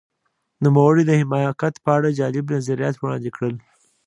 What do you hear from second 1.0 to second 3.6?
د حماقت په اړه جالب نظریات وړاندې کړل.